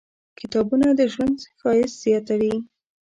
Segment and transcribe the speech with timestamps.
[0.39, 2.55] کتابونه د ژوند ښایست زیاتوي.